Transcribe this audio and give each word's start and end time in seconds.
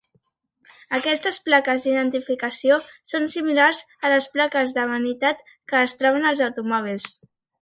Aquestes 0.99 1.35
plaques 1.49 1.83
d'identificació 1.87 2.79
són 3.11 3.29
similars 3.35 3.83
a 4.09 4.11
les 4.15 4.29
plaques 4.39 4.75
de 4.79 4.87
vanitat 4.95 5.45
que 5.53 5.83
es 5.87 5.99
troben 6.01 6.27
als 6.33 6.43
automòbils. 6.49 7.09